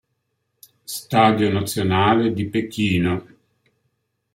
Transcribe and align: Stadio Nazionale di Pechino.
Stadio 0.83 1.51
Nazionale 1.51 2.33
di 2.33 2.47
Pechino. 2.47 3.23